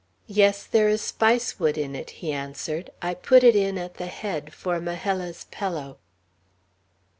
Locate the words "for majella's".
4.51-5.45